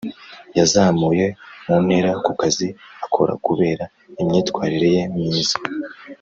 yazamuwe 0.57 1.25
muntera 1.65 2.11
kukazi 2.25 2.67
akora 3.05 3.33
kubera 3.45 3.83
imyitwarire 4.21 4.87
ye 4.95 5.03
myiza 5.13 5.55